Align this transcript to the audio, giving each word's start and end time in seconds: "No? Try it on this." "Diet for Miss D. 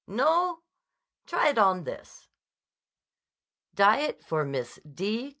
"No? 0.07 0.63
Try 1.27 1.49
it 1.49 1.59
on 1.59 1.83
this." 1.83 2.27
"Diet 3.75 4.23
for 4.25 4.43
Miss 4.43 4.77
D. 4.79 5.29